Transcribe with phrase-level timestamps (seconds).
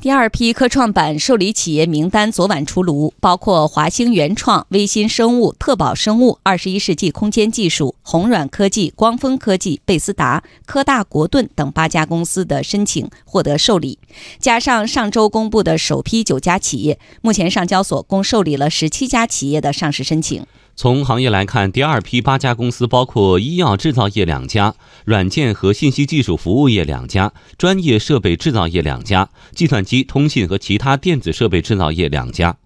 [0.00, 13.98] 第二批科创板受理企业名单昨晚出炉，包括华兴原创、微新生物、特宝生物、二十一世纪空间技术、宏软科技、光峰科技、贝斯达、科大国盾等八家公司的申请获得受理，
[14.38, 20.46] 加上上周公布的首批九家企业，目前上交所共受理了十七家企业的上市申请。
[20.80, 32.56] 从行业来看，第二批八家公司包括医药制造业两家、软件和信息技术服务业两家、专业设备制造业两家、计算机、通信和其他电子设备制造业两家。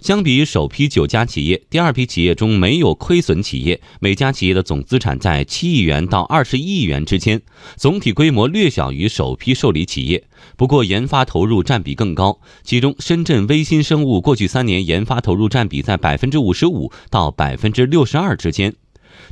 [0.00, 7.42] 相比于首批九家企业，第二批企业中没有亏损企业，每家企业的总资产在七亿元到二十亿元之间，
[7.76, 10.24] 总体规模略小于首批受理企业。
[10.56, 18.74] 不过研发投入占比更高，其中深圳微新生物过去三年研发投入占比在百分之五十五到百分之六十二之间。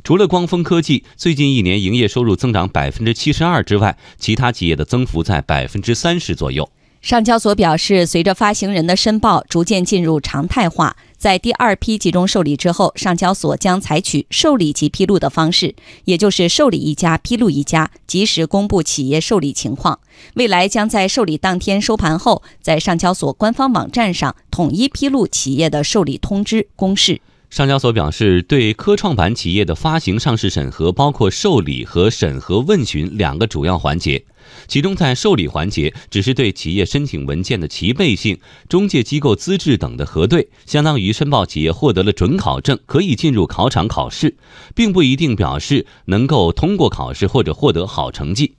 [0.03, 6.69] 除了光峰科技最近一年营业收入增长百分之七十二之外，其他企业的增幅在百分之三十左右。
[7.05, 15.75] 上交所表示，随着发行人的申报逐渐进入常态化，在第二批集中受理之后，上交所将采取受理及披露的方式，
[16.05, 19.99] 也就是受理一家披露一家，及时公布企业受理情况。
[20.33, 27.21] 未来将在受理当天收盘后，在上交所官方网站上统一披露企业的受理通知公示。
[27.55, 34.25] 上交所表示，对科创板企业的发行上市审核包括受理和审核问询两个主要环节。
[34.67, 44.35] 其中，在受理环节，只是对企业申请文件的齐备性、中介机构资质等的核对，相当于申报企业获得了准考证，可以进入考场考试，
[44.75, 48.55] 并不一定表示能够通过考试或者获得好成绩。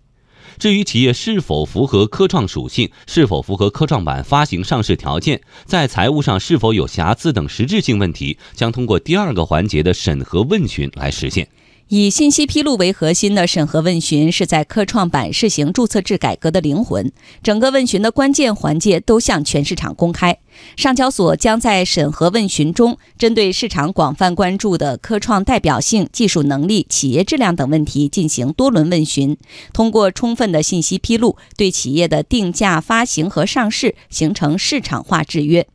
[0.59, 11.49] 至于企业是否符合科创属性，是否符合科创板发行上市条件，在财务上是否有瑕疵等实质性问题，将通过第二个环节的审核问询来实现。
[11.89, 17.13] 以信息披露为核心的审核问询是在科创板试行注册制改革的灵魂，
[17.45, 20.37] 整个问询的关键环节都向全市场公开。
[20.77, 29.37] 上交所将在审核问询中，针对市场广泛关注的科创代表性、技术能力、企业质量等问题进行多轮问询，
[29.73, 35.69] 通过充分的信息披露，对企业的定价、发行和上市形成市场化制约。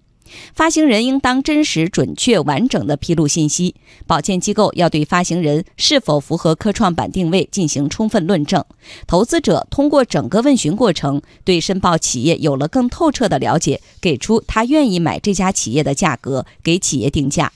[0.53, 3.75] 发行人应当真实、准确、完整地披露信息，
[4.05, 8.63] 保荐机构要对发行人是否符合科创板定位进行充分论证。
[9.07, 17.49] 投资者通过整个问询过程，对申报企业有了更透彻的了解，给出他愿意买这家企业的价格，给企业定价。